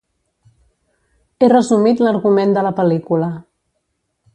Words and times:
He 1.47 1.51
resumit 1.55 2.03
l'argument 2.07 2.59
de 2.59 2.67
la 2.69 2.73
pel·lícula. 2.83 3.33